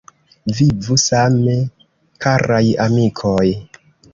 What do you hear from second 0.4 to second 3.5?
Vivu sane, karaj amikoj!